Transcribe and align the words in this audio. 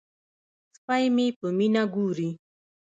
سپی 0.75 1.03
مې 1.15 1.27
په 1.39 1.47
مینه 1.57 1.83
ګوري. 1.93 2.29